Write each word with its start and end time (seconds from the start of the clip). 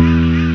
Música 0.00 0.49